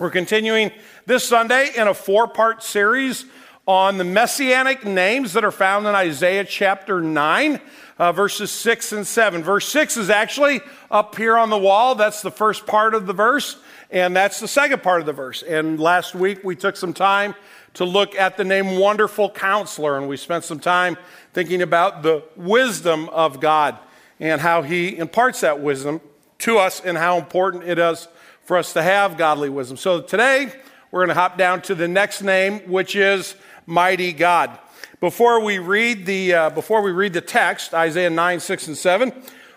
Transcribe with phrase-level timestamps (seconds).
[0.00, 0.70] We're continuing
[1.04, 3.26] this Sunday in a four part series
[3.66, 7.60] on the messianic names that are found in Isaiah chapter 9,
[7.98, 9.42] uh, verses 6 and 7.
[9.42, 11.96] Verse 6 is actually up here on the wall.
[11.96, 13.58] That's the first part of the verse,
[13.90, 15.42] and that's the second part of the verse.
[15.42, 17.34] And last week we took some time
[17.74, 20.96] to look at the name Wonderful Counselor, and we spent some time
[21.34, 23.78] thinking about the wisdom of God
[24.18, 26.00] and how He imparts that wisdom
[26.38, 28.08] to us and how important it is
[28.50, 29.76] for us to have godly wisdom.
[29.76, 30.52] So today,
[30.90, 34.58] we're going to hop down to the next name, which is Mighty God.
[34.98, 39.12] Before we read the, uh, before we read the text, Isaiah 9, 6, and 7,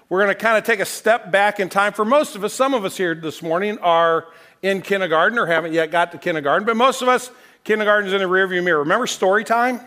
[0.09, 1.93] we're going to kind of take a step back in time.
[1.93, 4.27] For most of us, some of us here this morning are
[4.61, 7.31] in kindergarten or haven't yet got to kindergarten, but most of us,
[7.63, 8.81] kindergarten's in the rearview mirror.
[8.81, 9.79] Remember story time?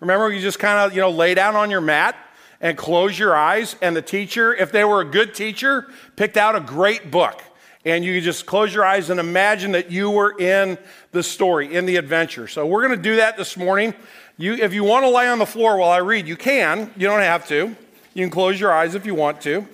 [0.00, 2.16] Remember you just kind of, you know, lay down on your mat
[2.60, 6.56] and close your eyes, and the teacher, if they were a good teacher, picked out
[6.56, 7.40] a great book
[7.84, 10.78] and you just close your eyes and imagine that you were in
[11.12, 12.48] the story, in the adventure.
[12.48, 13.94] So we're going to do that this morning.
[14.36, 16.92] You, if you want to lay on the floor while I read, you can.
[16.96, 17.76] You don't have to.
[18.14, 19.66] You can close your eyes if you want to.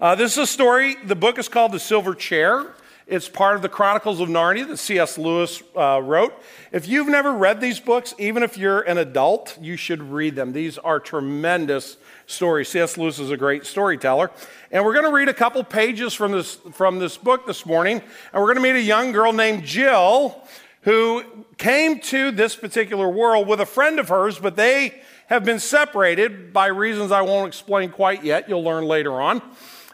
[0.00, 0.96] Uh, this is a story.
[1.04, 2.66] The book is called The Silver Chair.
[3.06, 5.18] It's part of the Chronicles of Narnia that C.S.
[5.18, 6.40] Lewis uh, wrote.
[6.70, 10.52] If you've never read these books, even if you're an adult, you should read them.
[10.52, 12.68] These are tremendous stories.
[12.68, 12.96] C.S.
[12.96, 14.30] Lewis is a great storyteller.
[14.70, 18.00] And we're going to read a couple pages from this, from this book this morning.
[18.32, 20.40] And we're going to meet a young girl named Jill
[20.82, 21.24] who
[21.58, 26.52] came to this particular world with a friend of hers, but they have been separated
[26.52, 28.48] by reasons I won't explain quite yet.
[28.48, 29.42] You'll learn later on.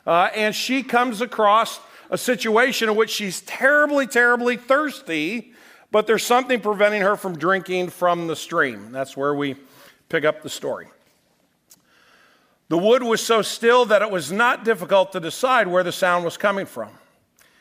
[0.07, 5.53] Uh, and she comes across a situation in which she's terribly, terribly thirsty,
[5.91, 8.93] but there's something preventing her from drinking from the stream.
[8.93, 9.57] That's where we
[10.09, 10.89] pick up the story.
[12.69, 16.25] The wood was so still that it was not difficult to decide where the sound
[16.25, 16.91] was coming from.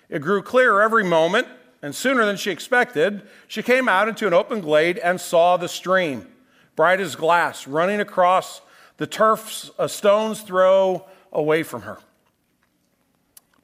[0.09, 1.47] It grew clearer every moment,
[1.81, 5.69] and sooner than she expected, she came out into an open glade and saw the
[5.69, 6.27] stream,
[6.75, 8.61] bright as glass, running across
[8.97, 11.99] the turf a uh, stone's throw away from her.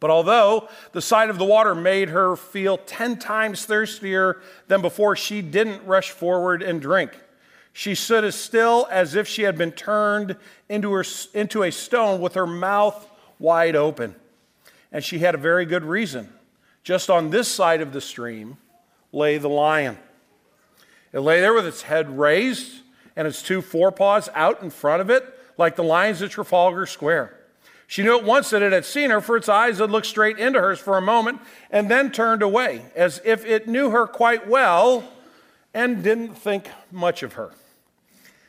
[0.04, 5.16] But although the sight of the water made her feel 10 times thirstier than before,
[5.16, 7.18] she didn't rush forward and drink.
[7.72, 10.36] She stood as still as if she had been turned
[10.68, 13.10] into, her, into a stone with her mouth
[13.40, 14.16] wide open.
[14.92, 16.28] And she had a very good reason.
[16.84, 18.58] Just on this side of the stream
[19.14, 19.98] lay the lion.
[21.14, 22.82] It lay there with its head raised
[23.16, 25.24] and its two forepaws out in front of it,
[25.58, 27.40] like the lions at Trafalgar Square.
[27.94, 30.40] She knew at once that it had seen her, for its eyes had looked straight
[30.40, 31.40] into hers for a moment
[31.70, 35.08] and then turned away, as if it knew her quite well
[35.76, 37.52] and didn't think much of her.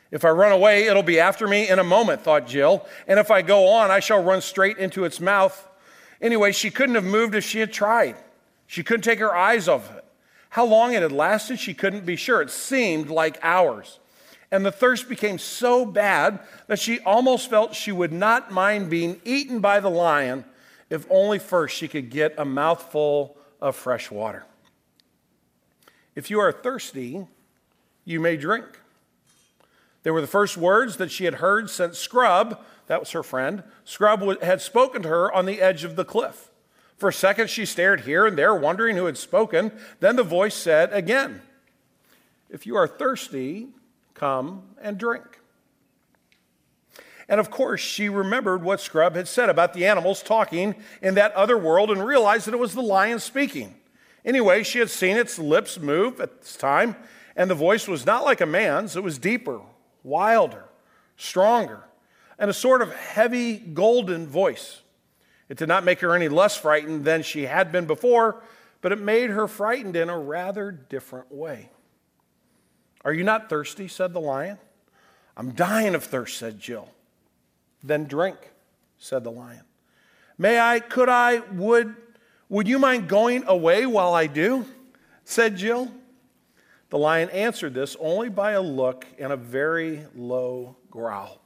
[0.09, 2.87] If I run away, it'll be after me in a moment, thought Jill.
[3.07, 5.69] And if I go on, I shall run straight into its mouth.
[6.19, 8.15] Anyway, she couldn't have moved if she had tried.
[8.65, 10.03] She couldn't take her eyes off it.
[10.49, 12.41] How long it had lasted, she couldn't be sure.
[12.41, 13.99] It seemed like hours.
[14.51, 19.19] And the thirst became so bad that she almost felt she would not mind being
[19.25, 20.45] eaten by the lion
[20.89, 24.45] if only first she could get a mouthful of fresh water.
[26.15, 27.27] If you are thirsty,
[28.05, 28.65] you may drink.
[30.03, 33.63] They were the first words that she had heard since Scrub, that was her friend,
[33.83, 36.51] Scrub had spoken to her on the edge of the cliff.
[36.97, 39.71] For a second, she stared here and there, wondering who had spoken.
[39.99, 41.41] Then the voice said again,
[42.49, 43.69] If you are thirsty,
[44.15, 45.39] come and drink.
[47.27, 51.33] And of course, she remembered what Scrub had said about the animals talking in that
[51.33, 53.75] other world and realized that it was the lion speaking.
[54.23, 56.95] Anyway, she had seen its lips move at this time,
[57.35, 59.61] and the voice was not like a man's, it was deeper,
[60.03, 60.65] wilder,
[61.17, 61.83] stronger,
[62.37, 64.81] and a sort of heavy golden voice.
[65.47, 68.41] It did not make her any less frightened than she had been before,
[68.81, 71.69] but it made her frightened in a rather different way.
[73.05, 73.87] Are you not thirsty?
[73.87, 74.57] said the lion.
[75.37, 76.89] I'm dying of thirst, said Jill.
[77.83, 78.37] Then drink,
[78.97, 79.61] said the lion.
[80.37, 81.95] May I, could I, would,
[82.49, 84.65] would you mind going away while I do?
[85.23, 85.91] said Jill.
[86.89, 91.41] The lion answered this only by a look and a very low growl.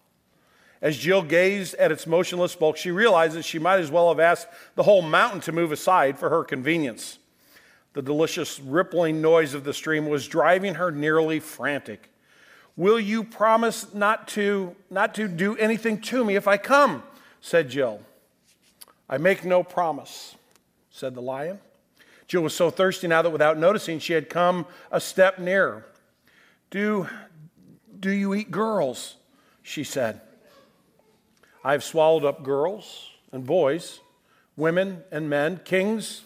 [0.81, 4.19] As Jill gazed at its motionless bulk, she realized that she might as well have
[4.19, 7.18] asked the whole mountain to move aside for her convenience.
[7.93, 12.09] The delicious rippling noise of the stream was driving her nearly frantic.
[12.75, 17.03] Will you promise not to, not to do anything to me if I come?
[17.41, 18.01] said Jill.
[19.09, 20.35] I make no promise,
[20.91, 21.59] said the lion.
[22.27, 25.85] Jill was so thirsty now that without noticing, she had come a step nearer.
[26.69, 27.09] Do,
[27.99, 29.15] do you eat girls?
[29.63, 30.21] She said.
[31.63, 33.99] I've swallowed up girls and boys,
[34.55, 36.23] women and men, kings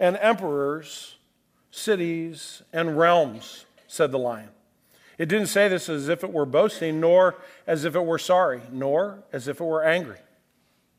[0.00, 1.18] and emperors
[1.70, 4.48] cities, and realms, said the lion.
[5.18, 7.36] It didn't say this as if it were boasting, nor
[7.66, 10.18] as if it were sorry, nor as if it were angry.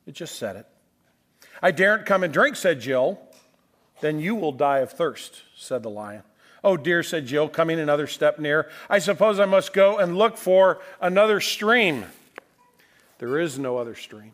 [0.05, 0.67] It just said it.
[1.61, 3.19] I daren't come and drink, said Jill.
[3.99, 6.23] Then you will die of thirst, said the lion.
[6.63, 8.69] Oh, dear, said Jill, coming another step near.
[8.89, 12.05] I suppose I must go and look for another stream.
[13.17, 14.33] There is no other stream,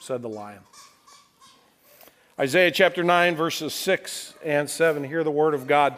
[0.00, 0.60] said the lion.
[2.38, 5.04] Isaiah chapter 9, verses 6 and 7.
[5.04, 5.96] Hear the word of God.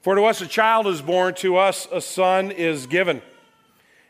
[0.00, 3.20] For to us a child is born, to us a son is given.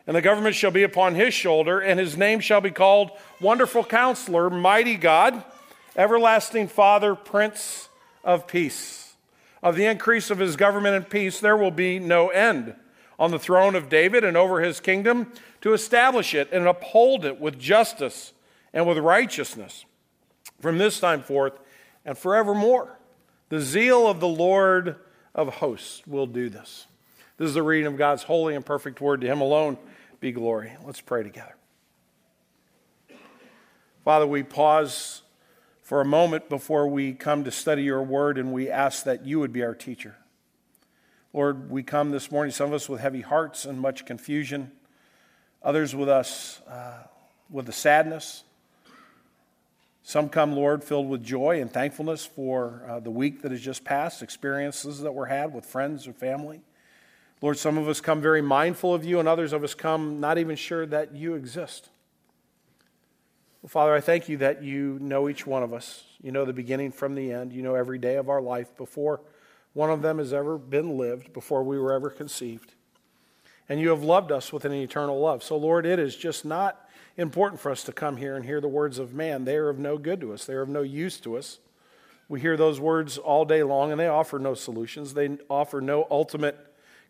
[0.07, 3.11] And the government shall be upon his shoulder, and his name shall be called
[3.41, 5.43] Wonderful Counselor, Mighty God,
[5.97, 7.89] Everlasting Father, Prince
[8.23, 9.15] of Peace.
[9.61, 12.73] Of the increase of his government and peace, there will be no end
[13.19, 17.37] on the throne of David and over his kingdom to establish it and uphold it
[17.37, 18.31] with justice
[18.71, 19.83] and with righteousness
[20.61, 21.59] from this time forth
[22.05, 22.97] and forevermore.
[23.49, 24.95] The zeal of the Lord
[25.35, 26.87] of hosts will do this.
[27.37, 29.21] This is the reading of God's holy and perfect word.
[29.21, 29.77] To him alone
[30.19, 30.71] be glory.
[30.85, 31.55] Let's pray together.
[34.05, 35.21] Father, we pause
[35.81, 39.39] for a moment before we come to study your word and we ask that you
[39.39, 40.15] would be our teacher.
[41.33, 44.71] Lord, we come this morning, some of us with heavy hearts and much confusion,
[45.63, 47.03] others with us uh,
[47.49, 48.43] with the sadness
[50.03, 53.83] some come, Lord, filled with joy and thankfulness for uh, the week that has just
[53.83, 56.61] passed, experiences that were had with friends or family.
[57.41, 60.37] Lord, some of us come very mindful of you, and others of us come not
[60.37, 61.89] even sure that you exist.
[63.61, 66.03] Well, Father, I thank you that you know each one of us.
[66.21, 67.53] You know the beginning from the end.
[67.53, 69.21] You know every day of our life before
[69.73, 72.73] one of them has ever been lived, before we were ever conceived.
[73.69, 75.43] And you have loved us with an eternal love.
[75.43, 78.67] So, Lord, it is just not important for us to come here and hear the
[78.67, 79.45] words of man.
[79.45, 81.59] They are of no good to us, they are of no use to us.
[82.29, 85.13] We hear those words all day long, and they offer no solutions.
[85.13, 86.57] They offer no ultimate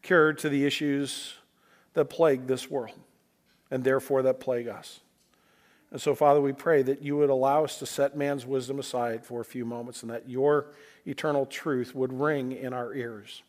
[0.02, 1.36] cure to the issues
[1.94, 2.98] that plague this world,
[3.70, 5.02] and therefore that plague us.
[5.92, 9.26] And so, Father, we pray that you would allow us to set man's wisdom aside
[9.26, 10.68] for a few moments and that your
[11.06, 13.44] eternal truth would ring in our ears.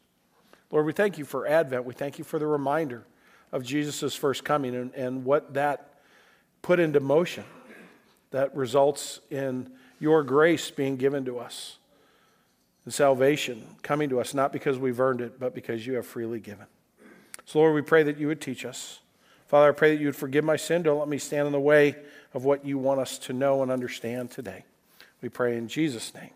[0.73, 1.85] Lord, we thank you for Advent.
[1.85, 3.05] We thank you for the reminder
[3.53, 5.92] of Jesus' first coming and, and what that
[6.63, 7.45] put into motion
[8.31, 9.71] that results in
[10.01, 11.77] your grace being given to us
[12.85, 16.41] and salvation coming to us, not because we've earned it, but because you have freely
[16.41, 16.67] given.
[17.45, 19.01] So, Lord, we pray that you would teach us.
[19.49, 20.83] Father, I pray that you would forgive my sin.
[20.83, 21.97] Don't let me stand in the way
[22.35, 24.65] of what you want us to know and understand today.
[25.21, 26.31] We pray in Jesus' name.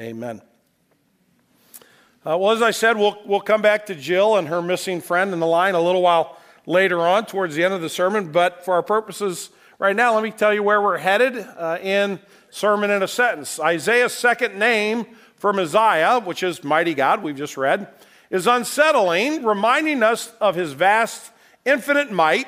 [0.00, 0.40] Amen.
[2.26, 5.32] Uh, well, as I said, we'll, we'll come back to Jill and her missing friend
[5.32, 8.64] in the line a little while later on towards the end of the sermon, but
[8.64, 9.50] for our purposes
[9.80, 13.58] Right now, let me tell you where we're headed uh, in Sermon in a Sentence.
[13.58, 15.04] Isaiah's second name
[15.34, 17.88] for Messiah, which is Mighty God, we've just read,
[18.30, 21.32] is unsettling, reminding us of his vast,
[21.64, 22.46] infinite might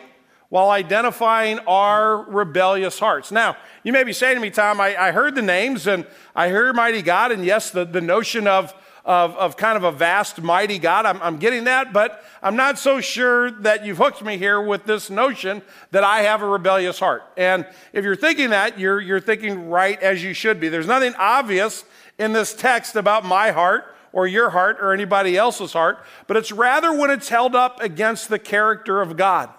[0.51, 3.33] while identifying our rebellious hearts.
[3.33, 6.07] Now, you may be saying to me, Tom, I, I heard the names and
[6.37, 8.73] I heard Mighty God, and yes, the, the notion of
[9.07, 11.07] of, of kind of a vast, mighty God.
[11.07, 14.85] I'm, I'm getting that, but I'm not so sure that you've hooked me here with
[14.85, 15.63] this notion
[15.93, 17.23] that I have a rebellious heart.
[17.37, 20.69] And if you're thinking that, you're, you're thinking right as you should be.
[20.69, 21.85] There's nothing obvious
[22.19, 26.51] in this text about my heart or your heart or anybody else's heart, but it's
[26.51, 29.51] rather when it's held up against the character of God.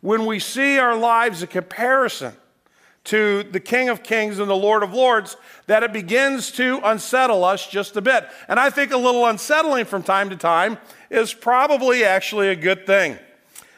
[0.00, 2.34] When we see our lives a comparison
[3.04, 7.44] to the King of Kings and the Lord of Lords that it begins to unsettle
[7.44, 8.26] us just a bit.
[8.48, 10.78] And I think a little unsettling from time to time
[11.10, 13.18] is probably actually a good thing.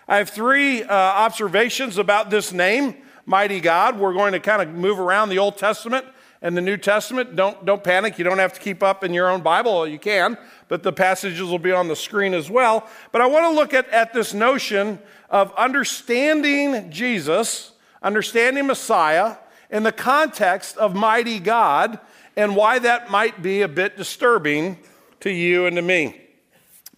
[0.09, 3.99] I have three uh, observations about this name, Mighty God.
[3.99, 6.06] We're going to kind of move around the Old Testament
[6.40, 7.35] and the New Testament.
[7.35, 8.18] Don't, don't panic.
[8.18, 9.88] You don't have to keep up in your own Bible.
[9.88, 12.88] You can, but the passages will be on the screen as well.
[13.11, 19.36] But I want to look at, at this notion of understanding Jesus understanding Messiah
[19.70, 21.98] in the context of mighty God
[22.36, 24.78] and why that might be a bit disturbing
[25.20, 26.20] to you and to me.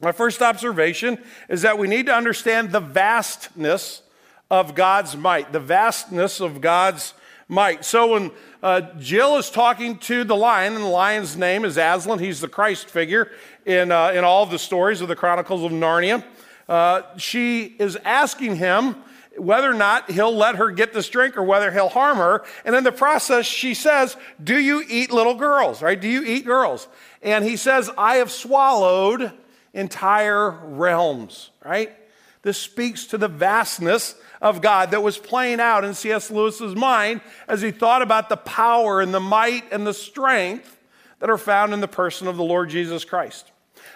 [0.00, 4.02] My first observation is that we need to understand the vastness
[4.50, 7.14] of God's might, the vastness of God's
[7.48, 7.84] might.
[7.84, 8.30] So when
[8.62, 12.48] uh, Jill is talking to the lion, and the lion's name is Aslan, he's the
[12.48, 13.32] Christ figure
[13.64, 16.24] in, uh, in all of the stories of the Chronicles of Narnia.
[16.68, 18.96] Uh, she is asking him
[19.38, 22.44] whether or not he'll let her get this drink or whether he'll harm her.
[22.64, 25.82] And in the process, she says, Do you eat little girls?
[25.82, 26.00] Right?
[26.00, 26.88] Do you eat girls?
[27.22, 29.32] And he says, I have swallowed
[29.72, 31.50] entire realms.
[31.64, 31.92] Right?
[32.42, 36.30] This speaks to the vastness of God that was playing out in C.S.
[36.30, 40.76] Lewis's mind as he thought about the power and the might and the strength
[41.18, 43.50] that are found in the person of the Lord Jesus Christ.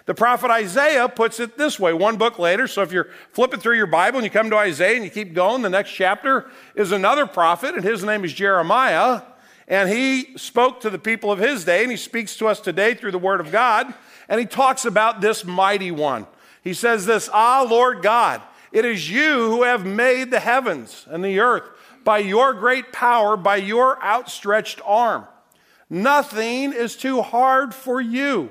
[0.06, 2.66] The prophet Isaiah puts it this way, one book later.
[2.66, 5.32] So if you're flipping through your Bible and you come to Isaiah and you keep
[5.32, 9.22] going, the next chapter is another prophet, and his name is Jeremiah.
[9.68, 12.94] And he spoke to the people of his day, and he speaks to us today
[12.94, 13.94] through the Word of God.
[14.28, 16.26] And he talks about this mighty one.
[16.62, 18.42] He says this Ah, Lord God,
[18.72, 21.68] it is you who have made the heavens and the earth
[22.04, 25.26] by your great power, by your outstretched arm.
[25.88, 28.50] Nothing is too hard for you.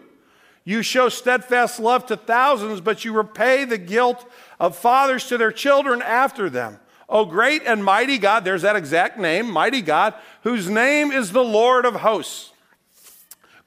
[0.64, 4.26] You show steadfast love to thousands, but you repay the guilt
[4.60, 6.80] of fathers to their children after them.
[7.10, 10.14] O great and mighty God, there's that exact name, mighty God,
[10.44, 12.52] whose name is the Lord of hosts.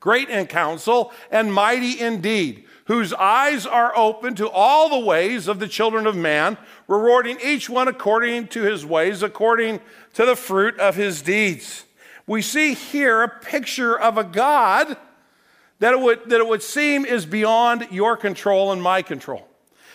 [0.01, 5.59] Great in counsel and mighty indeed, whose eyes are open to all the ways of
[5.59, 9.81] the children of man, rewarding each one according to his ways, according
[10.13, 11.85] to the fruit of his deeds.
[12.27, 14.97] We see here a picture of a God
[15.85, 19.47] that it would, that it would seem is beyond your control and my control.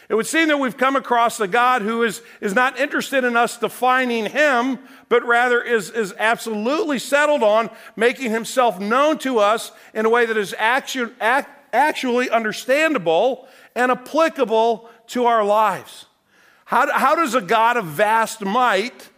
[0.08, 3.36] It would seem that we've come across a God who is, is not interested in
[3.36, 4.77] us defining him,
[5.08, 10.27] but rather is, is absolutely settled on making himself known to us in a way
[10.27, 16.05] that is actu- act, actually understandable and applicable to our lives.
[16.65, 19.09] How, how does a God of vast might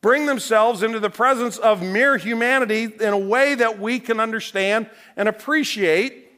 [0.00, 4.88] bring themselves into the presence of mere humanity in a way that we can understand
[5.16, 6.30] and appreciate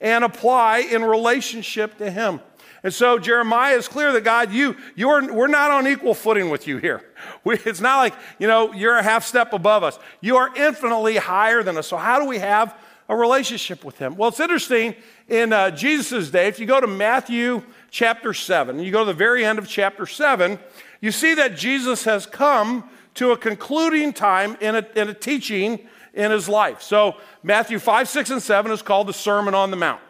[0.00, 2.40] and apply in relationship to him?
[2.82, 6.66] And so Jeremiah is clear that God, you, you're, we're not on equal footing with
[6.66, 7.04] you here.
[7.44, 9.98] We, it's not like, you know, you're a half step above us.
[10.20, 11.86] You are infinitely higher than us.
[11.86, 12.76] So how do we have
[13.08, 14.16] a relationship with him?
[14.16, 14.94] Well, it's interesting
[15.28, 19.14] in uh, Jesus' day, if you go to Matthew chapter 7, you go to the
[19.14, 20.58] very end of chapter 7,
[21.00, 25.80] you see that Jesus has come to a concluding time in a, in a teaching
[26.14, 26.82] in his life.
[26.82, 30.00] So Matthew 5, 6, and 7 is called the Sermon on the Mount.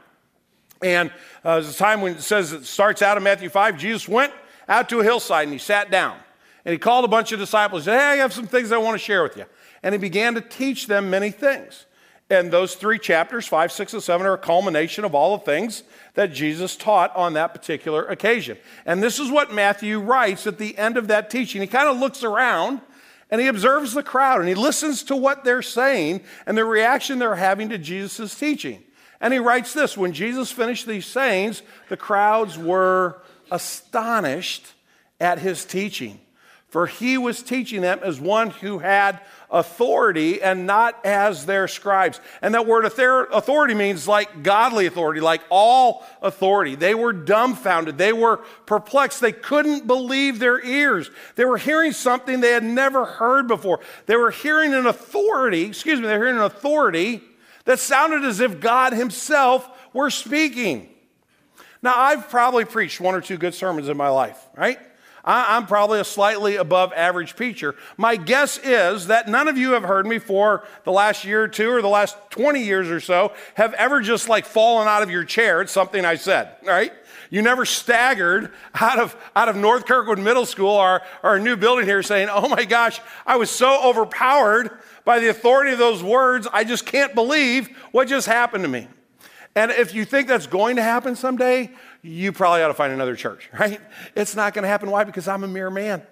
[0.83, 1.11] And
[1.45, 4.33] uh, a time when it says it starts out in Matthew 5, Jesus went
[4.69, 6.17] out to a hillside and he sat down.
[6.65, 8.79] And he called a bunch of disciples and said, Hey, I have some things I
[8.79, 9.47] want to share with you.
[9.83, 11.87] And he began to teach them many things.
[12.31, 15.83] And those three chapters, 5, 6, and 7, are a culmination of all the things
[16.12, 18.59] that Jesus taught on that particular occasion.
[18.85, 21.62] And this is what Matthew writes at the end of that teaching.
[21.62, 22.83] He kind of looks around
[23.30, 27.18] and he observes the crowd and he listens to what they're saying and the reaction
[27.18, 28.82] they're having to Jesus' teaching.
[29.20, 34.66] And he writes this When Jesus finished these sayings, the crowds were astonished
[35.20, 36.20] at his teaching,
[36.68, 39.20] for he was teaching them as one who had
[39.50, 42.20] authority and not as their scribes.
[42.42, 46.75] And that word authority means like godly authority, like all authority.
[46.75, 47.96] They were dumbfounded.
[47.96, 49.22] They were perplexed.
[49.22, 51.10] They couldn't believe their ears.
[51.37, 53.80] They were hearing something they had never heard before.
[54.04, 57.22] They were hearing an authority, excuse me, they were hearing an authority
[57.64, 60.90] that sounded as if God Himself were speaking.
[61.80, 64.78] Now, I've probably preached one or two good sermons in my life, right?
[65.30, 67.75] I'm probably a slightly above average preacher.
[67.99, 71.49] My guess is that none of you have heard me for the last year or
[71.49, 75.11] two or the last 20 years or so have ever just like fallen out of
[75.11, 76.92] your chair at something I said, right?
[77.28, 81.85] You never staggered out of, out of North Kirkwood Middle School, our, our new building
[81.85, 86.49] here, saying, Oh my gosh, I was so overpowered by the authority of those words.
[86.50, 88.88] I just can't believe what just happened to me.
[89.54, 91.70] And if you think that's going to happen someday,
[92.02, 93.81] you probably ought to find another church, right?
[94.14, 94.90] It's not going to happen.
[94.90, 95.05] Why?
[95.05, 96.02] Because I'm a mere man.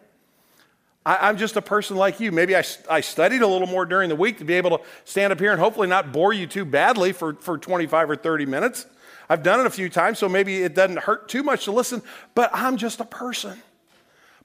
[1.05, 2.33] I, am just a person like you.
[2.33, 5.33] Maybe I, I studied a little more during the week to be able to stand
[5.33, 8.87] up here and hopefully not bore you too badly for, for 25 or 30 minutes.
[9.28, 12.02] I've done it a few times, so maybe it doesn't hurt too much to listen,
[12.35, 13.61] but I'm just a person.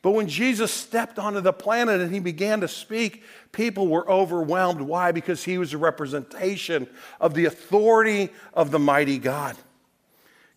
[0.03, 4.81] But when Jesus stepped onto the planet and he began to speak, people were overwhelmed.
[4.81, 5.11] Why?
[5.11, 6.87] Because he was a representation
[7.19, 9.55] of the authority of the mighty God.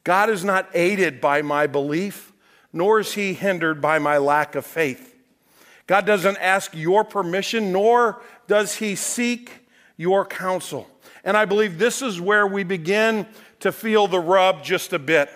[0.04, 2.32] God is not aided by my belief,
[2.72, 5.14] nor is he hindered by my lack of faith.
[5.86, 9.50] God doesn't ask your permission, nor does he seek
[9.96, 10.88] your counsel.
[11.24, 13.26] And I believe this is where we begin
[13.60, 15.30] to feel the rub just a bit.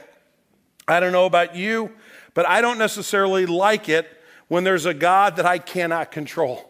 [0.86, 1.92] I don't know about you,
[2.34, 4.06] but I don't necessarily like it
[4.48, 6.67] when there's a God that I cannot control.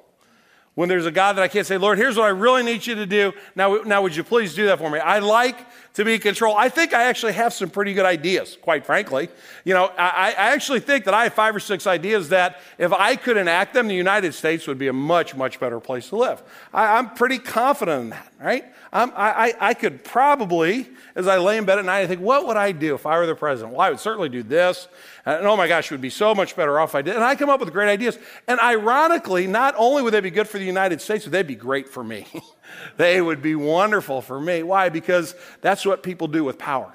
[0.78, 2.94] When there's a God that I can't say, Lord, here's what I really need you
[2.94, 3.32] to do.
[3.56, 5.00] Now, now would you please do that for me?
[5.00, 6.56] I like to be in control.
[6.56, 9.28] I think I actually have some pretty good ideas, quite frankly.
[9.64, 12.92] You know, I, I actually think that I have five or six ideas that if
[12.92, 16.16] I could enact them, the United States would be a much, much better place to
[16.16, 16.44] live.
[16.72, 18.64] I, am pretty confident in that, right?
[18.92, 22.46] I, I, I could probably, as I lay in bed at night, I think, what
[22.46, 23.74] would I do if I were the president?
[23.74, 24.88] Well, I would certainly do this.
[25.26, 27.14] And oh my gosh, it would be so much better off if I did.
[27.14, 28.18] And I come up with great ideas.
[28.46, 31.54] And ironically, not only would they be good for the United States, but they'd be
[31.54, 32.26] great for me.
[32.96, 34.62] they would be wonderful for me.
[34.62, 34.88] Why?
[34.88, 36.94] Because that's what people do with power.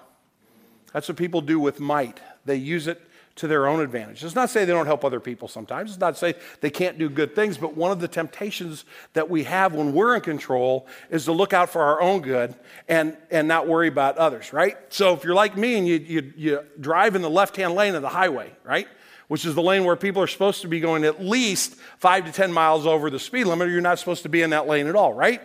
[0.94, 2.20] That's what people do with might.
[2.46, 3.02] They use it
[3.36, 4.24] to their own advantage.
[4.24, 5.92] It's not say they don't help other people sometimes.
[5.92, 9.44] It's not say they can't do good things, but one of the temptations that we
[9.44, 12.54] have when we're in control is to look out for our own good
[12.88, 14.78] and, and not worry about others, right?
[14.90, 17.96] So if you're like me and you, you, you drive in the left hand lane
[17.96, 18.88] of the highway, right?
[19.30, 22.32] Which is the lane where people are supposed to be going at least five to
[22.32, 24.86] 10 miles over the speed limit, or you're not supposed to be in that lane
[24.86, 25.42] at all, right?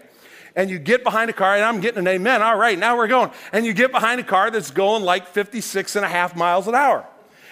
[0.56, 3.06] and you get behind a car, and I'm getting an amen, all right, now we're
[3.06, 3.30] going.
[3.52, 6.74] And you get behind a car that's going like 56 and a half miles an
[6.74, 7.06] hour.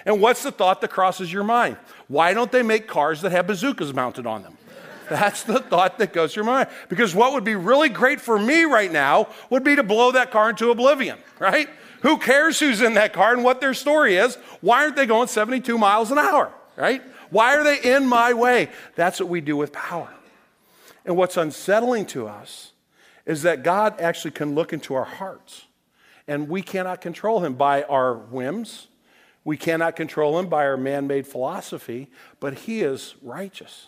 [0.06, 1.76] And what's the thought that crosses your mind?
[2.06, 4.56] Why don't they make cars that have bazookas mounted on them?
[5.10, 6.68] That's the thought that goes through your mind.
[6.88, 10.30] Because what would be really great for me right now would be to blow that
[10.30, 11.68] car into oblivion, right?
[12.02, 14.36] Who cares who's in that car and what their story is?
[14.60, 17.02] Why aren't they going 72 miles an hour, right?
[17.30, 18.68] Why are they in my way?
[18.94, 20.08] That's what we do with power.
[21.04, 22.72] And what's unsettling to us
[23.24, 25.66] is that God actually can look into our hearts,
[26.28, 28.86] and we cannot control Him by our whims
[29.46, 32.10] we cannot control him by our man made philosophy,
[32.40, 33.86] but he is righteous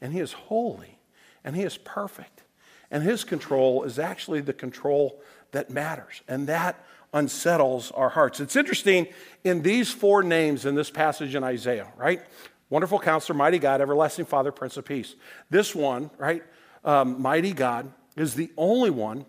[0.00, 0.98] and he is holy
[1.44, 2.42] and he is perfect.
[2.90, 5.22] And his control is actually the control
[5.52, 6.22] that matters.
[6.26, 6.84] And that
[7.14, 8.40] unsettles our hearts.
[8.40, 9.06] It's interesting
[9.44, 12.20] in these four names in this passage in Isaiah, right?
[12.68, 15.14] Wonderful counselor, mighty God, everlasting Father, Prince of Peace.
[15.50, 16.42] This one, right?
[16.84, 19.24] Um, mighty God is the only one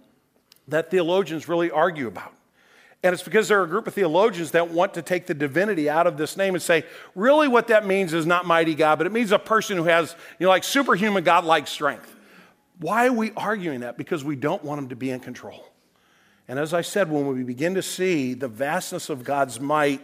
[0.68, 2.34] that theologians really argue about.
[3.04, 5.90] And it's because there are a group of theologians that want to take the divinity
[5.90, 9.06] out of this name and say, really, what that means is not mighty God, but
[9.06, 12.16] it means a person who has, you know, like superhuman God-like strength.
[12.80, 13.98] Why are we arguing that?
[13.98, 15.64] Because we don't want him to be in control.
[16.48, 20.02] And as I said, when we begin to see the vastness of God's might,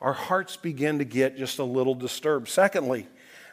[0.00, 2.48] our hearts begin to get just a little disturbed.
[2.48, 3.06] Secondly,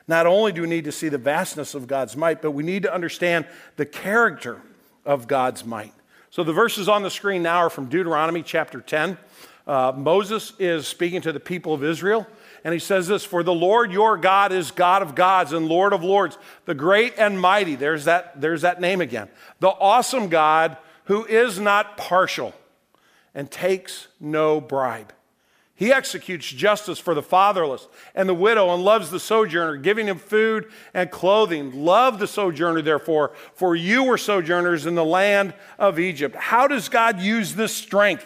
[0.07, 2.83] not only do we need to see the vastness of God's might, but we need
[2.83, 3.45] to understand
[3.77, 4.61] the character
[5.05, 5.93] of God's might.
[6.31, 9.17] So the verses on the screen now are from Deuteronomy chapter 10.
[9.67, 12.25] Uh, Moses is speaking to the people of Israel,
[12.63, 15.91] and he says this For the Lord your God is God of gods and Lord
[15.91, 17.75] of lords, the great and mighty.
[17.75, 19.27] There's that, there's that name again.
[19.59, 22.55] The awesome God who is not partial
[23.35, 25.11] and takes no bribe.
[25.81, 30.19] He executes justice for the fatherless and the widow and loves the sojourner, giving him
[30.19, 31.73] food and clothing.
[31.73, 36.35] Love the sojourner, therefore, for you were sojourners in the land of Egypt.
[36.35, 38.23] How does God use this strength?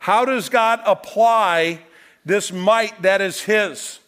[0.00, 1.78] How does God apply
[2.24, 4.00] this might that is His?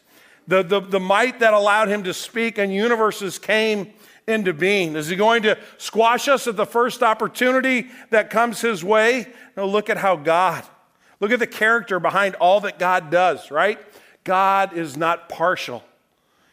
[0.49, 3.93] The, the, the might that allowed Him to speak and universes came
[4.27, 4.97] into being.
[4.97, 9.29] Is He going to squash us at the first opportunity that comes His way?
[9.57, 10.65] No, look at how God
[11.21, 13.79] Look at the character behind all that God does, right?
[14.25, 15.85] God is not partial.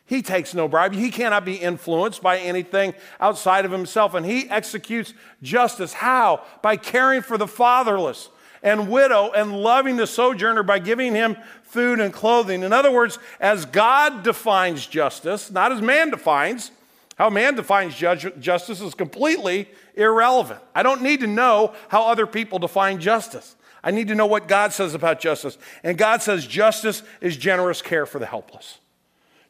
[0.06, 0.94] He takes no bribe.
[0.94, 4.14] He cannot be influenced by anything outside of himself.
[4.14, 5.94] And he executes justice.
[5.94, 6.44] How?
[6.62, 8.28] By caring for the fatherless
[8.62, 12.64] and widow and loving the sojourner by giving him food and clothing.
[12.64, 16.72] In other words, as God defines justice, not as man defines,
[17.16, 20.62] how man defines justice is completely irrelevant.
[20.74, 23.56] I don't need to know how other people define justice.
[23.84, 25.58] I need to know what God says about justice.
[25.84, 28.80] And God says justice is generous care for the helpless.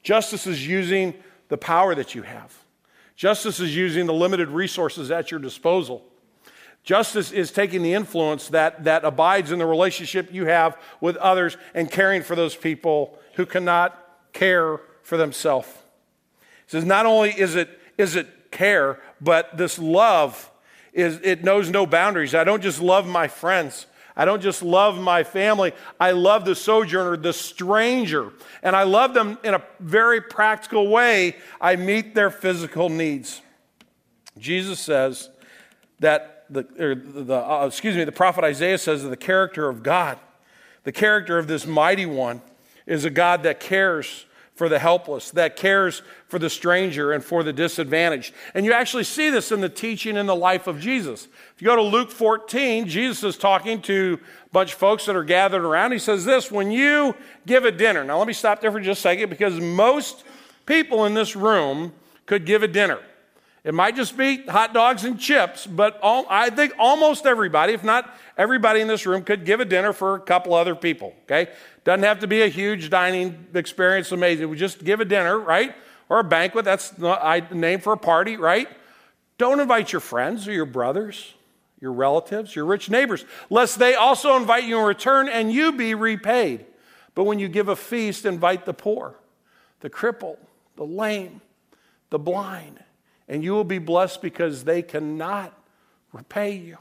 [0.04, 1.14] Justice is using
[1.50, 2.58] the power that you have.
[3.16, 6.06] Justice is using the limited resources at your disposal.
[6.84, 11.58] Justice is taking the influence that, that abides in the relationship you have with others
[11.76, 13.98] and caring for those people who cannot
[14.34, 15.68] care for themselves.
[16.66, 20.50] He says, not only is it, is it care, but this love
[20.94, 22.36] is it knows no boundaries.
[22.36, 23.86] I don't just love my friends.
[24.16, 28.32] I don't just love my family, I love the sojourner, the stranger.
[28.62, 31.38] And I love them in a very practical way.
[31.60, 33.42] I meet their physical needs.
[34.38, 35.30] Jesus says
[36.00, 40.20] that the, the uh, excuse me, the prophet Isaiah says that the character of God,
[40.84, 42.42] the character of this mighty one,
[42.86, 44.26] is a God that cares
[44.62, 48.32] for the helpless, that cares for the stranger and for the disadvantaged.
[48.54, 51.28] And you actually see this in the teaching in the life of Jesus.
[51.56, 55.16] If you go to Luke 14, Jesus is talking to a bunch of folks that
[55.16, 55.94] are gathered around.
[55.94, 57.16] He says this when you
[57.48, 58.04] give a dinner.
[58.04, 60.26] Now, let me stop there for just a second because most
[60.68, 61.92] people in this room
[62.28, 63.00] could give a dinner.
[63.64, 67.84] It might just be hot dogs and chips, but all, I think almost everybody, if
[67.84, 71.52] not everybody in this room, could give a dinner for a couple other people, okay?
[71.84, 74.50] Doesn't have to be a huge dining experience, amazing.
[74.50, 75.76] We just give a dinner, right?
[76.10, 78.68] Or a banquet, that's the name for a party, right?
[79.38, 81.34] Don't invite your friends or your brothers,
[81.80, 85.96] your relatives, your rich neighbors, lest they also invite you in return and you be
[85.96, 86.66] repaid.
[87.16, 89.16] But when you give a feast, invite the poor,
[89.80, 90.38] the crippled,
[90.76, 91.42] the lame,
[92.10, 92.80] the blind
[93.32, 95.58] and you will be blessed because they cannot
[96.12, 96.78] repay you.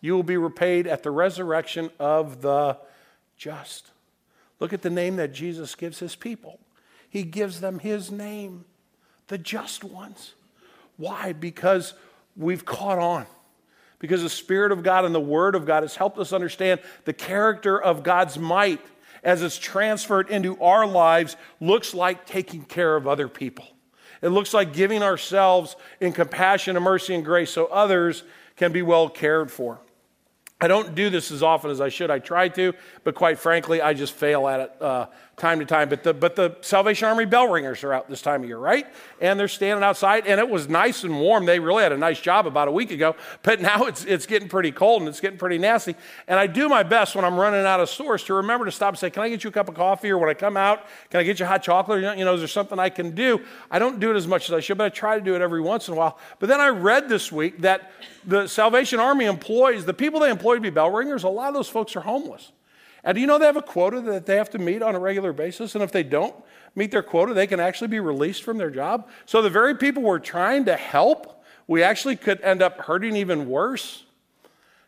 [0.00, 2.78] You will be repaid at the resurrection of the
[3.36, 3.90] just.
[4.60, 6.58] Look at the name that Jesus gives his people.
[7.08, 8.64] He gives them his name,
[9.28, 10.34] the just ones.
[10.96, 11.32] Why?
[11.32, 11.94] Because
[12.36, 13.26] we've caught on.
[13.98, 17.12] Because the Spirit of God and the Word of God has helped us understand the
[17.12, 18.80] character of God's might
[19.24, 23.66] as it's transferred into our lives looks like taking care of other people.
[24.22, 28.24] It looks like giving ourselves in compassion and mercy and grace so others
[28.56, 29.80] can be well cared for.
[30.60, 32.10] I don't do this as often as I should.
[32.10, 32.72] I try to,
[33.04, 35.06] but quite frankly, I just fail at it uh,
[35.38, 35.88] time to time.
[35.88, 38.86] But the, but the Salvation Army bell ringers are out this time of year, right?
[39.20, 41.46] And they're standing outside, and it was nice and warm.
[41.46, 44.48] They really had a nice job about a week ago, but now it's, it's getting
[44.48, 45.94] pretty cold and it's getting pretty nasty.
[46.26, 48.90] And I do my best when I'm running out of stores to remember to stop
[48.90, 50.10] and say, Can I get you a cup of coffee?
[50.10, 52.00] Or when I come out, can I get you hot chocolate?
[52.18, 53.40] You know, is there something I can do?
[53.70, 55.42] I don't do it as much as I should, but I try to do it
[55.42, 56.18] every once in a while.
[56.38, 57.90] But then I read this week that
[58.24, 61.54] the Salvation Army employees, the people they employ to be bell ringers, a lot of
[61.54, 62.52] those folks are homeless.
[63.08, 64.98] And do you know they have a quota that they have to meet on a
[64.98, 65.74] regular basis?
[65.74, 66.34] And if they don't
[66.74, 69.08] meet their quota, they can actually be released from their job.
[69.24, 73.48] So the very people we're trying to help, we actually could end up hurting even
[73.48, 74.04] worse.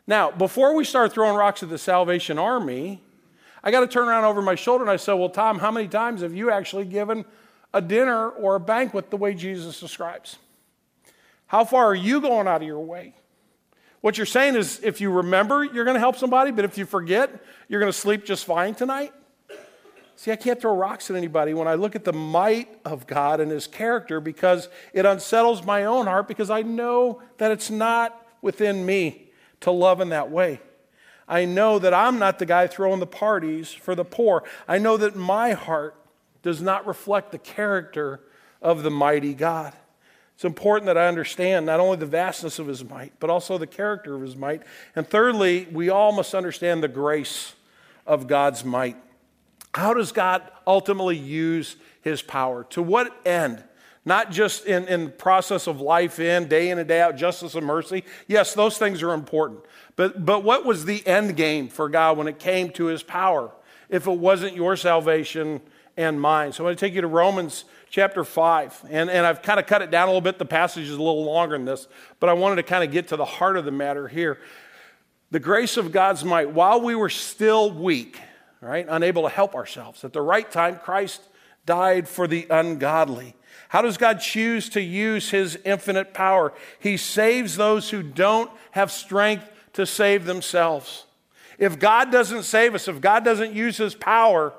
[0.05, 3.01] Now, before we start throwing rocks at the Salvation Army,
[3.63, 5.87] I got to turn around over my shoulder and I said, Well, Tom, how many
[5.87, 7.25] times have you actually given
[7.73, 10.37] a dinner or a banquet the way Jesus describes?
[11.47, 13.15] How far are you going out of your way?
[14.01, 16.85] What you're saying is if you remember, you're going to help somebody, but if you
[16.85, 17.31] forget,
[17.67, 19.13] you're going to sleep just fine tonight?
[20.15, 23.39] See, I can't throw rocks at anybody when I look at the might of God
[23.39, 28.23] and His character because it unsettles my own heart because I know that it's not
[28.41, 29.29] within me
[29.61, 30.59] to love in that way.
[31.27, 34.43] I know that I'm not the guy throwing the parties for the poor.
[34.67, 35.95] I know that my heart
[36.43, 38.19] does not reflect the character
[38.61, 39.73] of the mighty God.
[40.41, 43.67] It's important that I understand not only the vastness of his might, but also the
[43.67, 44.63] character of his might.
[44.95, 47.53] And thirdly, we all must understand the grace
[48.07, 48.97] of God's might.
[49.75, 52.63] How does God ultimately use his power?
[52.71, 53.63] To what end?
[54.03, 57.67] Not just in, in process of life in, day in and day out, justice and
[57.67, 58.03] mercy.
[58.25, 59.59] Yes, those things are important.
[59.95, 63.51] But, but what was the end game for God when it came to his power?
[63.89, 65.61] If it wasn't your salvation
[65.97, 66.51] and mine.
[66.51, 68.85] So I'm going to take you to Romans chapter 5.
[68.89, 70.39] And, and I've kind of cut it down a little bit.
[70.39, 71.87] The passage is a little longer than this,
[72.19, 74.39] but I wanted to kind of get to the heart of the matter here.
[75.29, 78.19] The grace of God's might, while we were still weak,
[78.61, 81.21] right, unable to help ourselves, at the right time, Christ
[81.65, 83.35] died for the ungodly.
[83.69, 86.53] How does God choose to use his infinite power?
[86.79, 91.05] He saves those who don't have strength to save themselves.
[91.57, 94.53] If God doesn't save us, if God doesn't use his power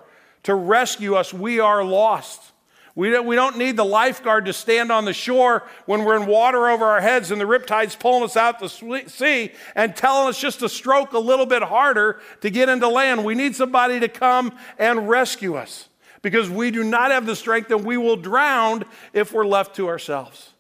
[0.45, 2.52] to rescue us, we are lost.
[2.95, 6.27] We don't, we don't need the lifeguard to stand on the shore when we're in
[6.27, 8.69] water over our heads and the riptide's pulling us out to
[9.09, 13.25] sea and telling us just to stroke a little bit harder to get into land.
[13.25, 15.89] We need somebody to come and rescue us
[16.21, 19.89] because we do not have the strength and we will drown if we're left to
[19.89, 20.51] ourselves.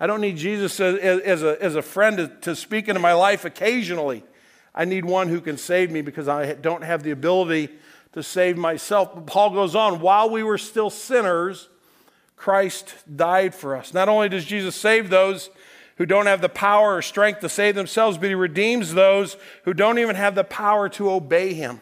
[0.00, 3.44] I don't need Jesus as, a, as a friend to, to speak into my life
[3.44, 4.24] occasionally.
[4.74, 7.68] I need one who can save me because I don't have the ability
[8.12, 9.14] to save myself.
[9.14, 11.68] But Paul goes on, while we were still sinners,
[12.36, 13.92] Christ died for us.
[13.92, 15.50] Not only does Jesus save those
[15.96, 19.74] who don't have the power or strength to save themselves, but he redeems those who
[19.74, 21.80] don't even have the power to obey him.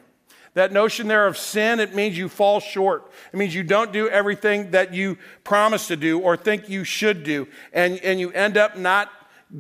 [0.55, 3.11] That notion there of sin, it means you fall short.
[3.31, 7.25] It means you don't do everything that you promise to do or think you should
[7.25, 7.47] do.
[7.75, 9.13] And, and you end up not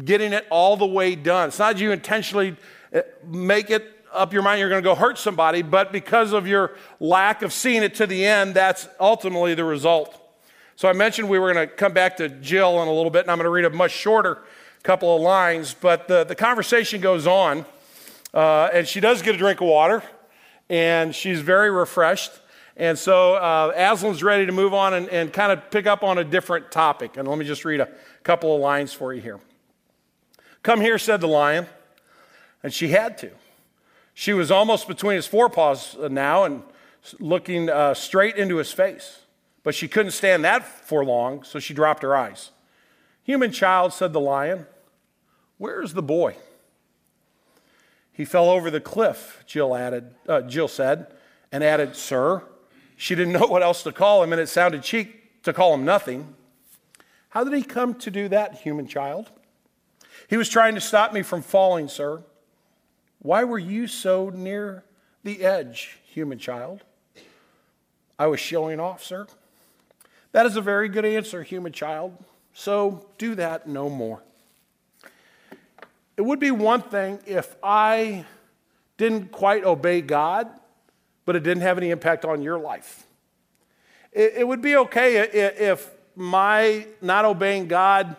[0.07, 1.48] getting it all the way done.
[1.48, 2.57] It's not you intentionally
[2.94, 6.46] uh, make it up your mind you're going to go hurt somebody, but because of
[6.46, 10.20] your lack of seeing it to the end, that's ultimately the result.
[10.74, 13.22] So I mentioned we were going to come back to Jill in a little bit,
[13.22, 14.42] and I'm going to read a much shorter
[14.83, 17.64] couple of lines, but the, the conversation goes on,
[18.33, 20.02] uh, and she does get a drink of water,
[20.70, 22.31] and she's very refreshed.
[22.76, 26.18] And so uh, Aslan's ready to move on and, and kind of pick up on
[26.18, 27.16] a different topic.
[27.16, 27.88] And let me just read a
[28.22, 29.40] couple of lines for you here.
[30.62, 31.66] Come here, said the lion.
[32.62, 33.31] And she had to.
[34.18, 36.62] She was almost between his forepaws now and
[37.20, 39.20] looking uh, straight into his face.
[39.62, 42.50] But she couldn't stand that for long, so she dropped her eyes.
[43.24, 44.64] Human child, said the lion,
[45.59, 46.35] where's the boy?
[48.11, 51.09] He fell over the cliff, Jill, added, uh, Jill said,
[51.52, 52.42] and added, Sir.
[52.96, 55.85] She didn't know what else to call him, and it sounded cheap to call him
[55.85, 56.35] nothing.
[57.29, 59.31] How did he come to do that, human child?
[60.26, 62.22] He was trying to stop me from falling, sir.
[63.26, 64.84] Why were you so near
[65.24, 66.84] the edge, human child?
[68.20, 69.26] I was showing off, sir.
[70.30, 72.16] That is a very good answer, human child.
[72.54, 74.22] So do that no more.
[76.16, 78.24] It would be one thing if I
[78.96, 80.48] didn't quite obey God,
[81.24, 83.08] but it didn't have any impact on your life.
[84.12, 88.14] It, would be okay if my not obeying God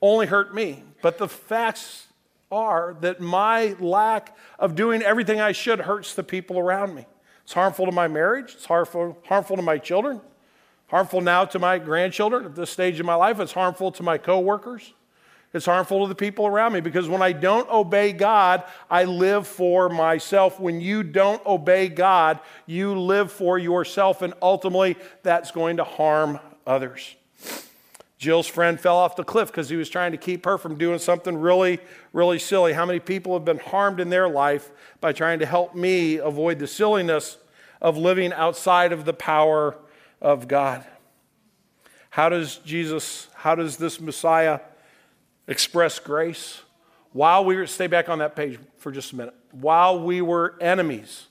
[0.00, 2.06] only hurt me, but the facts
[2.52, 7.06] are that my lack of doing everything I should hurts the people around me.
[7.42, 10.20] It's harmful to my marriage, it's harmful, harmful to my children,
[10.88, 14.18] harmful now to my grandchildren at this stage of my life, it's harmful to my
[14.18, 14.92] coworkers.
[15.54, 19.46] It's harmful to the people around me because when I don't obey God, I live
[19.46, 20.58] for myself.
[20.58, 26.40] When you don't obey God, you live for yourself, and ultimately that's going to harm
[26.66, 27.14] others.
[28.22, 31.00] Jill's friend fell off the cliff because he was trying to keep her from doing
[31.00, 31.80] something really,
[32.12, 32.72] really silly.
[32.72, 36.60] How many people have been harmed in their life by trying to help me avoid
[36.60, 37.36] the silliness
[37.80, 39.76] of living outside of the power
[40.20, 40.86] of God?
[42.10, 44.60] How does Jesus, how does this Messiah
[45.48, 46.60] express grace?
[47.12, 49.34] While we were, stay back on that page for just a minute.
[49.50, 51.26] While we were enemies,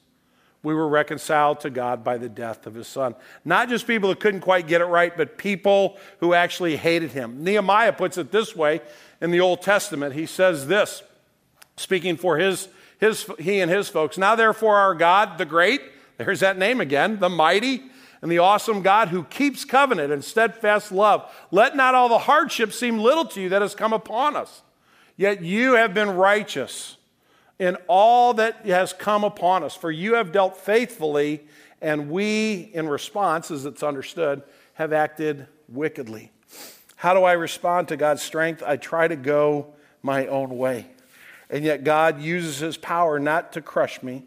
[0.64, 3.16] we were reconciled to God by the death of his son.
[3.44, 7.44] Not just people who couldn't quite get it right, but people who actually hated him.
[7.44, 8.82] Nehemiah puts it this way
[9.20, 10.14] in the Old Testament.
[10.14, 11.02] He says this,
[11.78, 12.68] speaking for his,
[13.00, 14.18] his, he and his folks.
[14.20, 15.82] Now, therefore, our God, the great,
[16.18, 17.84] there's that name again, the mighty,
[18.22, 21.34] and the awesome God who keeps covenant and steadfast love.
[21.50, 24.62] Let not all the hardship seem little to you that has come upon us.
[25.18, 26.98] Yet you have been righteous
[27.62, 29.76] in all that has come upon us.
[29.76, 31.42] For you have dealt faithfully,
[31.80, 34.42] and we, in response, as it's understood,
[34.74, 36.32] have acted wickedly.
[36.96, 38.64] How do I respond to God's strength?
[38.66, 40.88] I try to go my own way.
[41.52, 44.24] And yet, God uses his power not to crush me,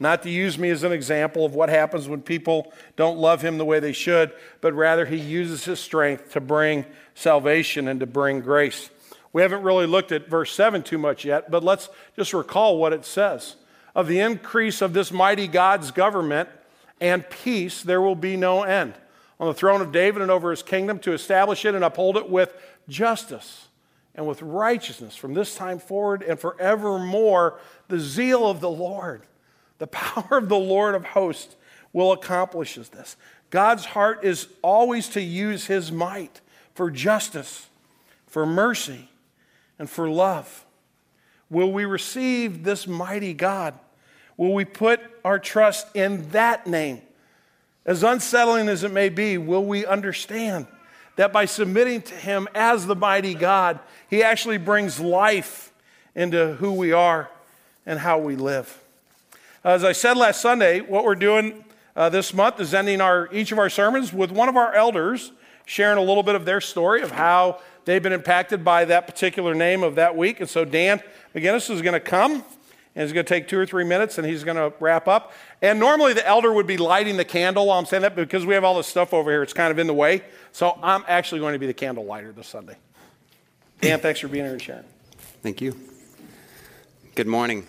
[0.00, 3.58] not to use me as an example of what happens when people don't love him
[3.58, 8.06] the way they should, but rather, he uses his strength to bring salvation and to
[8.06, 8.90] bring grace.
[9.32, 12.92] We haven't really looked at verse 7 too much yet, but let's just recall what
[12.92, 13.56] it says.
[13.94, 16.48] Of the increase of this mighty God's government
[17.00, 18.94] and peace, there will be no end.
[19.40, 22.28] On the throne of David and over his kingdom to establish it and uphold it
[22.28, 22.54] with
[22.88, 23.68] justice
[24.14, 27.58] and with righteousness from this time forward and forevermore.
[27.88, 29.22] The zeal of the Lord,
[29.78, 31.56] the power of the Lord of hosts
[31.92, 33.16] will accomplish this.
[33.50, 36.40] God's heart is always to use his might
[36.74, 37.68] for justice,
[38.26, 39.10] for mercy,
[39.78, 40.64] and for love?
[41.50, 43.74] Will we receive this mighty God?
[44.36, 47.02] Will we put our trust in that name?
[47.84, 50.66] As unsettling as it may be, will we understand
[51.16, 55.72] that by submitting to Him as the mighty God, He actually brings life
[56.14, 57.28] into who we are
[57.84, 58.82] and how we live?
[59.64, 63.52] As I said last Sunday, what we're doing uh, this month is ending our, each
[63.52, 65.32] of our sermons with one of our elders
[65.66, 69.54] sharing a little bit of their story of how they've been impacted by that particular
[69.54, 70.40] name of that week.
[70.40, 71.00] And so Dan
[71.34, 72.44] McGinnis is going to come
[72.94, 75.32] and he's going to take two or three minutes and he's going to wrap up.
[75.62, 78.54] And normally the elder would be lighting the candle while I'm saying that, because we
[78.54, 80.22] have all this stuff over here, it's kind of in the way.
[80.52, 82.76] So I'm actually going to be the candle lighter this Sunday.
[83.80, 84.84] Dan, thanks for being here and sharing.
[85.42, 85.76] Thank you.
[87.14, 87.66] Good morning.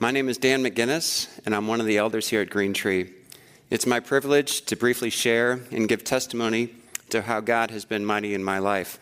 [0.00, 3.12] My name is Dan McGinnis, and I'm one of the elders here at Green Tree.
[3.70, 6.74] It's my privilege to briefly share and give testimony
[7.14, 8.98] to how God has been mighty in my life.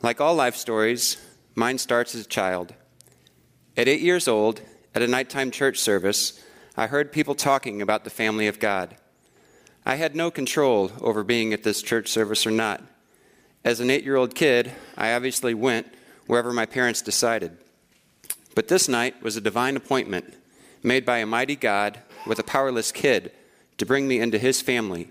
[0.00, 1.18] Like all life stories,
[1.54, 2.72] mine starts as a child.
[3.76, 4.62] At eight years old,
[4.94, 6.42] at a nighttime church service,
[6.74, 8.96] I heard people talking about the family of God.
[9.84, 12.82] I had no control over being at this church service or not.
[13.62, 15.92] As an eight year old kid, I obviously went
[16.26, 17.58] wherever my parents decided.
[18.54, 20.32] But this night was a divine appointment
[20.82, 23.32] made by a mighty God with a powerless kid
[23.76, 25.10] to bring me into his family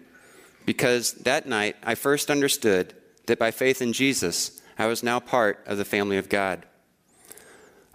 [0.65, 2.93] because that night I first understood
[3.27, 6.65] that by faith in Jesus, I was now part of the family of God.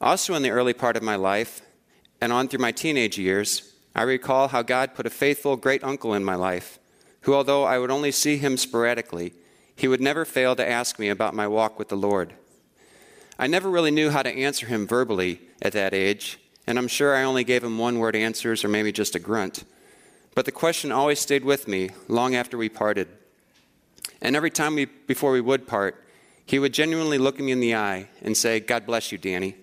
[0.00, 1.62] Also, in the early part of my life,
[2.20, 6.14] and on through my teenage years, I recall how God put a faithful great uncle
[6.14, 6.78] in my life,
[7.22, 9.34] who, although I would only see him sporadically,
[9.76, 12.34] he would never fail to ask me about my walk with the Lord.
[13.38, 17.16] I never really knew how to answer him verbally at that age, and I'm sure
[17.16, 19.64] I only gave him one word answers or maybe just a grunt.
[20.34, 23.08] But the question always stayed with me long after we parted.
[24.20, 26.04] And every time we, before we would part,
[26.46, 29.56] he would genuinely look me in the eye and say, God bless you, Danny.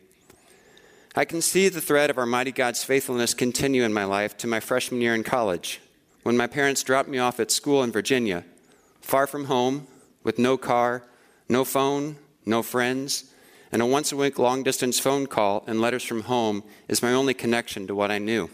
[1.15, 4.47] I can see the thread of our mighty God's faithfulness continue in my life to
[4.47, 5.81] my freshman year in college,
[6.23, 8.43] when my parents dropped me off at school in Virginia,
[9.01, 9.87] far from home,
[10.23, 11.03] with no car,
[11.49, 13.33] no phone, no friends,
[13.71, 17.13] and a once a week long distance phone call and letters from home is my
[17.13, 18.49] only connection to what I knew.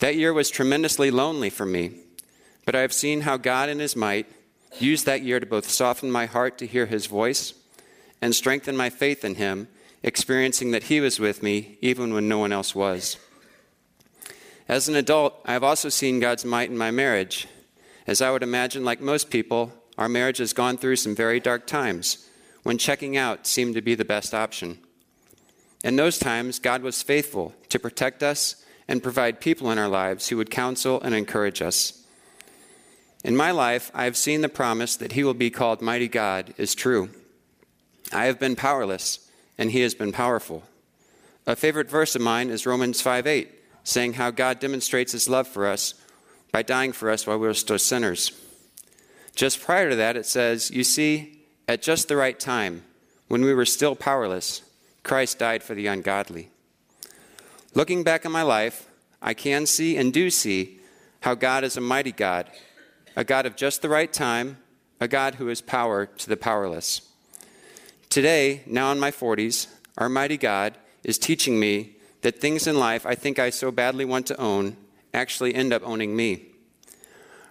[0.00, 1.92] That year was tremendously lonely for me,
[2.64, 4.26] but I have seen how God in His might
[4.78, 7.54] used that year to both soften my heart to hear His voice
[8.22, 9.68] and strengthen my faith in Him,
[10.02, 13.16] experiencing that He was with me even when no one else was.
[14.68, 17.48] As an adult, I have also seen God's might in my marriage.
[18.06, 21.66] As I would imagine, like most people, our marriage has gone through some very dark
[21.66, 22.28] times
[22.62, 24.78] when checking out seemed to be the best option.
[25.82, 30.28] In those times, God was faithful to protect us and provide people in our lives
[30.28, 32.02] who would counsel and encourage us.
[33.22, 36.54] In my life, I have seen the promise that He will be called Mighty God
[36.56, 37.10] is true.
[38.12, 40.62] I have been powerless, and He has been powerful.
[41.46, 43.50] A favorite verse of mine is Romans 5 8,
[43.84, 45.94] saying how God demonstrates His love for us
[46.52, 48.32] by dying for us while we were still sinners.
[49.34, 52.84] Just prior to that, it says, You see, at just the right time,
[53.28, 54.62] when we were still powerless,
[55.02, 56.50] Christ died for the ungodly.
[57.74, 58.88] Looking back on my life,
[59.20, 60.80] I can see and do see
[61.20, 62.50] how God is a mighty God,
[63.14, 64.58] a God of just the right time,
[65.00, 67.02] a God who is power to the powerless.
[68.08, 69.66] Today, now in my 40s,
[69.98, 74.04] our mighty God is teaching me that things in life I think I so badly
[74.04, 74.76] want to own
[75.12, 76.46] actually end up owning me.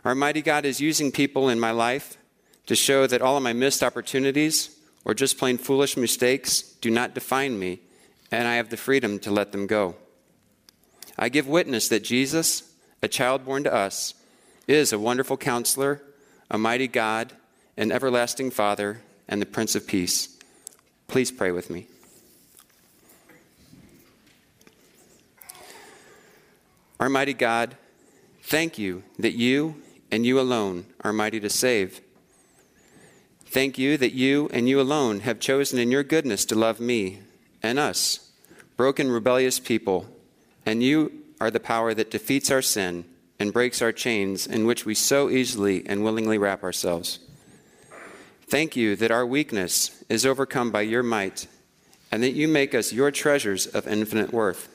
[0.03, 2.17] Our mighty God is using people in my life
[2.65, 4.75] to show that all of my missed opportunities
[5.05, 7.79] or just plain foolish mistakes do not define me,
[8.31, 9.95] and I have the freedom to let them go.
[11.17, 14.13] I give witness that Jesus, a child born to us,
[14.67, 16.01] is a wonderful counselor,
[16.51, 17.33] a mighty God,
[17.75, 20.37] an everlasting Father, and the Prince of Peace.
[21.07, 21.87] Please pray with me.
[26.99, 27.77] Our mighty God,
[28.43, 32.01] thank you that you and you alone are mighty to save.
[33.45, 37.19] Thank you that you and you alone have chosen in your goodness to love me
[37.63, 38.31] and us,
[38.75, 40.07] broken, rebellious people,
[40.67, 43.05] and you are the power that defeats our sin
[43.39, 47.19] and breaks our chains in which we so easily and willingly wrap ourselves.
[48.43, 51.47] Thank you that our weakness is overcome by your might
[52.11, 54.67] and that you make us your treasures of infinite worth.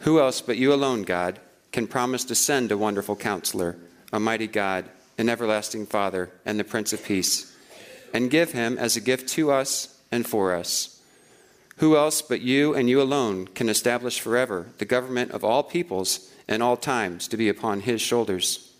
[0.00, 1.40] Who else but you alone, God,
[1.72, 3.76] can promise to send a wonderful counselor,
[4.12, 4.86] a mighty God,
[5.18, 7.54] an everlasting Father, and the Prince of Peace?
[8.14, 10.93] and give him as a gift to us and for us.
[11.78, 16.30] Who else but you and you alone can establish forever the government of all peoples
[16.46, 18.72] and all times to be upon his shoulders?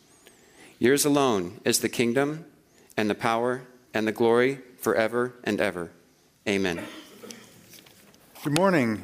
[0.78, 2.44] Yours alone is the kingdom
[2.96, 5.90] and the power and the glory forever and ever.
[6.46, 6.80] Amen.
[8.44, 9.02] Good morning.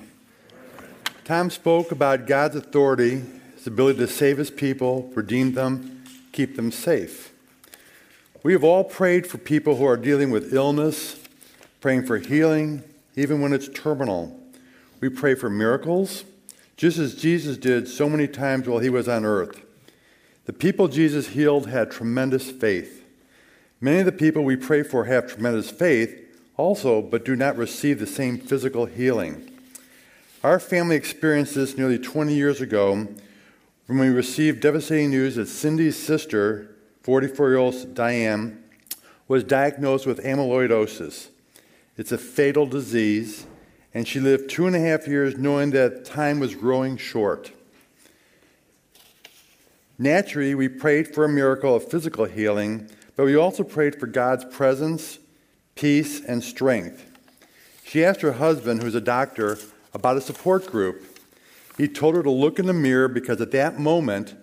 [1.24, 3.22] Tom spoke about God's authority,
[3.54, 7.32] his ability to save his people, redeem them, keep them safe.
[8.42, 11.18] We have all prayed for people who are dealing with illness,
[11.80, 12.82] praying for healing,
[13.16, 14.38] even when it's terminal.
[15.00, 16.24] We pray for miracles,
[16.76, 19.62] just as Jesus did so many times while he was on earth.
[20.46, 23.04] The people Jesus healed had tremendous faith.
[23.80, 26.16] Many of the people we pray for have tremendous faith
[26.56, 29.50] also, but do not receive the same physical healing.
[30.42, 33.08] Our family experienced this nearly 20 years ago
[33.86, 36.70] when we received devastating news that Cindy's sister
[37.02, 38.62] 44 year old Diane,
[39.26, 41.28] was diagnosed with amyloidosis.
[42.00, 43.44] It's a fatal disease,
[43.92, 47.52] and she lived two and a half years knowing that time was growing short.
[49.98, 54.46] Naturally, we prayed for a miracle of physical healing, but we also prayed for God's
[54.46, 55.18] presence,
[55.74, 57.04] peace, and strength.
[57.84, 59.58] She asked her husband, who's a doctor,
[59.92, 61.04] about a support group.
[61.76, 64.34] He told her to look in the mirror because at that moment,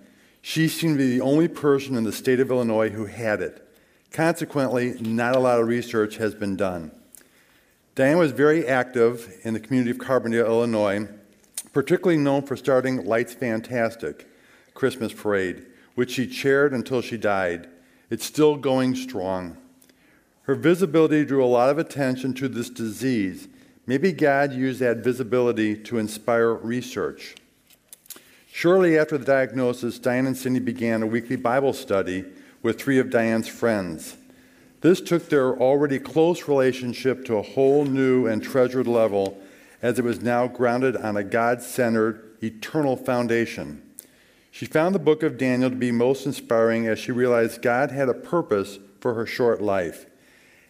[0.43, 3.67] she seemed to be the only person in the state of Illinois who had it.
[4.11, 6.91] Consequently, not a lot of research has been done.
[7.97, 11.07] Diane was very active in the community of Carbondale, Illinois,
[11.73, 14.29] particularly known for starting Lights Fantastic
[14.75, 17.67] Christmas Parade, which she chaired until she died.
[18.11, 19.57] It's still going strong.
[20.43, 23.47] Her visibility drew a lot of attention to this disease.
[23.87, 27.33] Maybe God used that visibility to inspire research.
[28.53, 32.25] Shortly after the diagnosis, Diane and Cindy began a weekly Bible study
[32.61, 34.17] with three of Diane's friends.
[34.87, 39.37] This took their already close relationship to a whole new and treasured level
[39.81, 43.81] as it was now grounded on a God centered, eternal foundation.
[44.49, 48.07] She found the book of Daniel to be most inspiring as she realized God had
[48.07, 50.05] a purpose for her short life.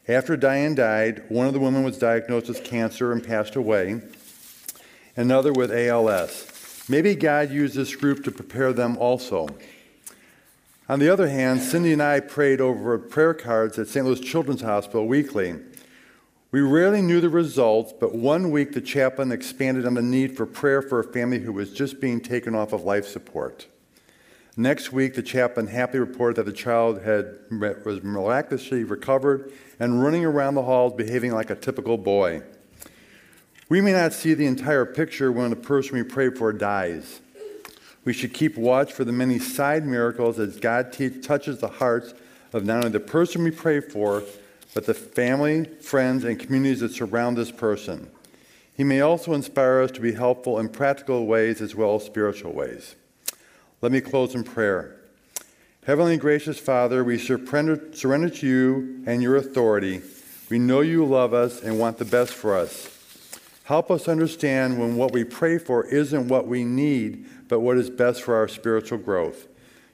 [0.08, 4.02] After Diane died, one of the women was diagnosed with cancer and passed away,
[5.16, 6.84] another with ALS.
[6.90, 9.48] Maybe God used this group to prepare them also.
[10.90, 14.06] On the other hand, Cindy and I prayed over prayer cards at St.
[14.06, 15.56] Louis Children's Hospital weekly.
[16.50, 20.46] We rarely knew the results, but one week the chaplain expanded on the need for
[20.46, 23.68] prayer for a family who was just being taken off of life support.
[24.56, 30.24] Next week, the chaplain happily reported that the child had, was miraculously recovered and running
[30.24, 32.44] around the halls behaving like a typical boy.
[33.68, 37.20] We may not see the entire picture when the person we pray for dies.
[38.08, 42.14] We should keep watch for the many side miracles as God touches the hearts
[42.54, 44.24] of not only the person we pray for,
[44.74, 48.10] but the family, friends, and communities that surround this person.
[48.74, 52.54] He may also inspire us to be helpful in practical ways as well as spiritual
[52.54, 52.96] ways.
[53.82, 54.96] Let me close in prayer.
[55.86, 60.02] Heavenly gracious Father, we surrender, surrender to you and your authority.
[60.50, 62.94] We know you love us and want the best for us.
[63.66, 67.90] Help us understand when what we pray for isn't what we need, but what is
[67.90, 69.48] best for our spiritual growth.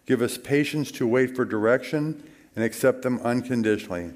[0.06, 2.24] Give us patience to wait for direction
[2.56, 4.12] and accept them unconditionally.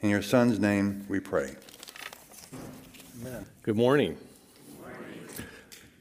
[0.00, 1.54] In your Son's name we pray.
[3.20, 3.46] Amen.
[3.62, 4.16] Good morning.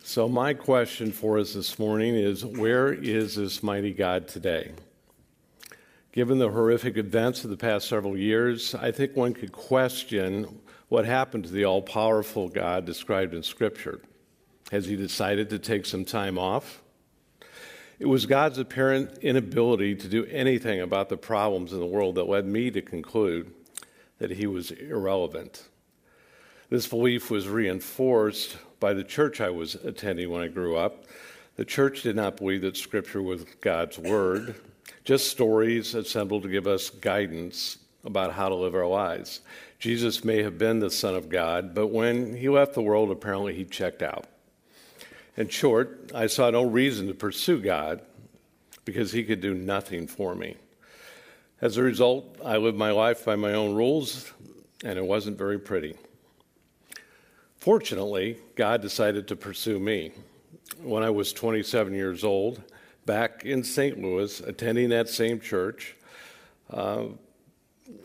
[0.04, 4.72] So, my question for us this morning is Where is this mighty God today?
[6.12, 10.60] Given the horrific events of the past several years, I think one could question
[10.90, 14.02] what happened to the all powerful God described in Scripture.
[14.72, 16.82] Has he decided to take some time off?
[18.00, 22.30] It was God's apparent inability to do anything about the problems in the world that
[22.30, 23.54] led me to conclude
[24.20, 25.68] that he was irrelevant.
[26.70, 31.04] This belief was reinforced by the church I was attending when I grew up.
[31.58, 34.56] The church did not believe that Scripture was God's Word,
[35.04, 39.42] just stories assembled to give us guidance about how to live our lives.
[39.80, 43.54] Jesus may have been the Son of God, but when he left the world, apparently
[43.54, 44.28] he checked out.
[45.38, 48.02] In short, I saw no reason to pursue God
[48.84, 50.58] because he could do nothing for me.
[51.62, 54.32] As a result, I lived my life by my own rules,
[54.84, 55.96] and it wasn't very pretty.
[57.58, 60.12] Fortunately, God decided to pursue me.
[60.82, 62.62] When I was 27 years old,
[63.06, 64.02] back in St.
[64.02, 65.96] Louis, attending that same church,
[66.72, 67.04] uh,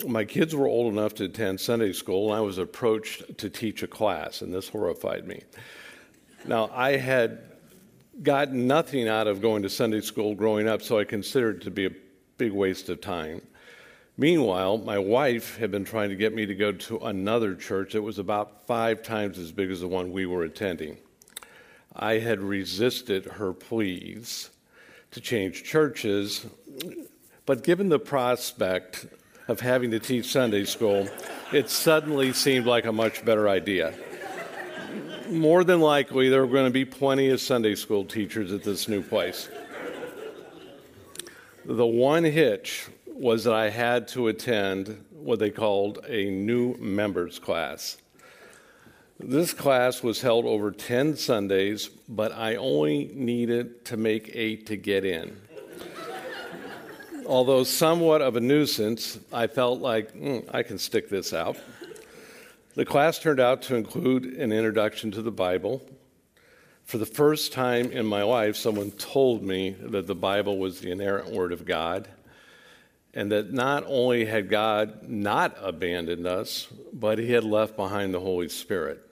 [0.07, 3.83] my kids were old enough to attend Sunday school, and I was approached to teach
[3.83, 5.43] a class, and this horrified me.
[6.49, 7.40] Now, I had
[8.22, 11.72] gotten nothing out of going to Sunday school growing up, so I considered it to
[11.72, 11.90] be a
[12.38, 13.42] big waste of time.
[14.16, 18.03] Meanwhile, my wife had been trying to get me to go to another church that
[18.03, 20.99] was about five times as big as the one we were attending.
[21.94, 24.51] I had resisted her pleas
[25.11, 26.47] to change churches,
[27.44, 29.07] but given the prospect
[29.49, 31.09] of having to teach Sunday school,
[31.53, 33.94] it suddenly seemed like a much better idea.
[35.31, 38.87] More than likely, there were going to be plenty of Sunday school teachers at this
[38.87, 39.49] new place.
[41.64, 47.41] The one hitch was that I had to attend what they called a new members
[47.41, 47.97] class.
[49.18, 54.77] This class was held over 10 Sundays, but I only needed to make eight to
[54.77, 55.37] get in.
[57.27, 61.57] Although somewhat of a nuisance, I felt like mm, I can stick this out.
[62.77, 65.81] The class turned out to include an introduction to the Bible.
[66.85, 70.91] For the first time in my life, someone told me that the Bible was the
[70.91, 72.07] inerrant Word of God,
[73.14, 78.20] and that not only had God not abandoned us, but He had left behind the
[78.20, 79.03] Holy Spirit.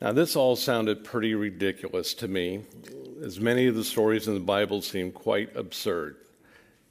[0.00, 2.62] Now, this all sounded pretty ridiculous to me,
[3.22, 6.16] as many of the stories in the Bible seem quite absurd.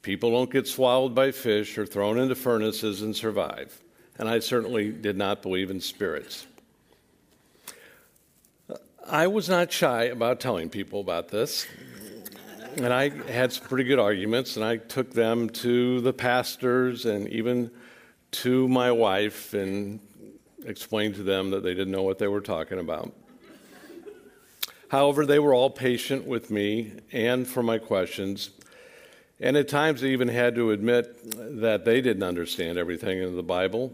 [0.02, 3.82] People don't get swallowed by fish or thrown into furnaces and survive,
[4.18, 6.46] and I certainly did not believe in spirits.
[9.08, 11.66] I was not shy about telling people about this,
[12.76, 17.28] and I had some pretty good arguments, and I took them to the pastors and
[17.28, 17.70] even
[18.32, 20.00] to my wife and
[20.64, 23.12] explained to them that they didn't know what they were talking about.
[24.88, 28.50] However, they were all patient with me and for my questions,
[29.40, 33.42] and at times they even had to admit that they didn't understand everything in the
[33.42, 33.92] Bible,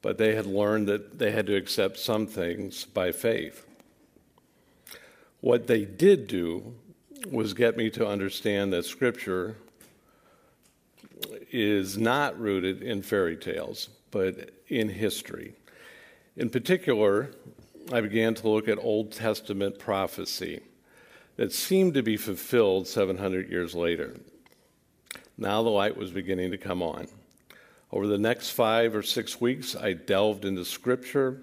[0.00, 3.64] but they had learned that they had to accept some things by faith.
[5.40, 6.74] What they did do
[7.30, 9.56] was get me to understand that Scripture
[11.52, 15.54] is not rooted in fairy tales, but in history.
[16.36, 17.30] In particular,
[17.92, 20.62] I began to look at Old Testament prophecy
[21.36, 24.16] that seemed to be fulfilled 700 years later.
[25.36, 27.08] Now the light was beginning to come on.
[27.90, 31.42] Over the next five or six weeks, I delved into Scripture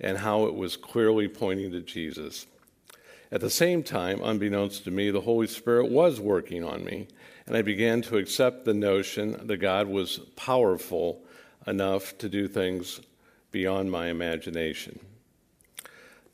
[0.00, 2.46] and how it was clearly pointing to Jesus.
[3.32, 7.08] At the same time, unbeknownst to me, the Holy Spirit was working on me,
[7.46, 11.22] and I began to accept the notion that God was powerful
[11.66, 13.00] enough to do things
[13.50, 15.00] beyond my imagination.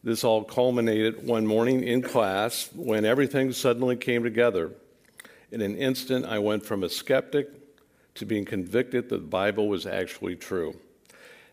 [0.02, 4.72] This all culminated one morning in class when everything suddenly came together.
[5.52, 7.48] In an instant, I went from a skeptic
[8.14, 10.76] to being convicted that the Bible was actually true.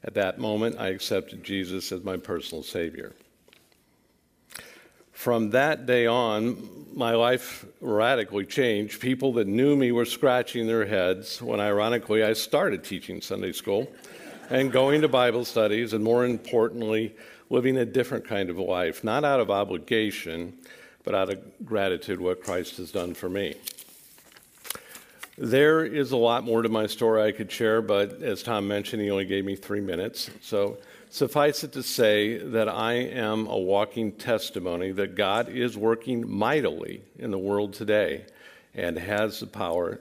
[0.04, 3.14] At that moment, I accepted Jesus as my personal Savior.
[5.12, 9.02] From that day on, my life radically changed.
[9.02, 13.91] People that knew me were scratching their heads when, ironically, I started teaching Sunday school
[14.52, 17.16] and going to Bible studies, and more importantly,
[17.50, 20.54] living a different kind of life, not out of obligation,
[21.04, 23.56] but out of gratitude, what Christ has done for me.
[25.40, 29.04] There is a lot more to my story I could share, but as Tom mentioned,
[29.04, 30.32] he only gave me three minutes.
[30.42, 30.80] So
[31.12, 37.04] suffice it to say that I am a walking testimony that God is working mightily
[37.20, 38.26] in the world today
[38.74, 40.00] and has the power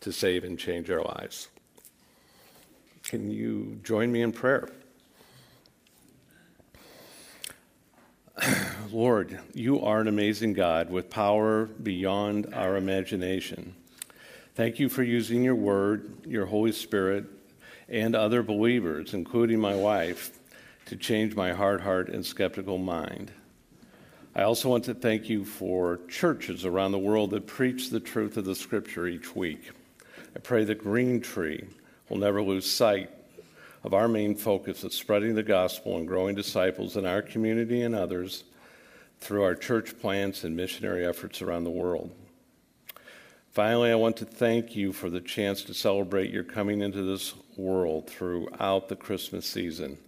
[0.00, 1.48] to save and change our lives.
[3.02, 4.70] Can you join me in prayer?
[8.90, 13.74] Lord, you are an amazing God with power beyond our imagination.
[14.58, 17.26] Thank you for using your word, your Holy Spirit,
[17.88, 20.36] and other believers, including my wife,
[20.86, 23.30] to change my hard heart and skeptical mind.
[24.34, 28.36] I also want to thank you for churches around the world that preach the truth
[28.36, 29.70] of the scripture each week.
[30.34, 31.64] I pray that Green Tree
[32.08, 33.10] will never lose sight
[33.84, 37.94] of our main focus of spreading the gospel and growing disciples in our community and
[37.94, 38.42] others
[39.20, 42.10] through our church plants and missionary efforts around the world.
[43.58, 47.34] Finally, I want to thank you for the chance to celebrate your coming into this
[47.56, 49.98] world throughout the Christmas season.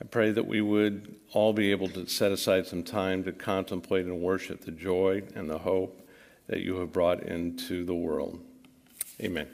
[0.00, 4.06] I pray that we would all be able to set aside some time to contemplate
[4.06, 6.04] and worship the joy and the hope
[6.48, 8.40] that you have brought into the world.
[9.22, 9.46] Amen.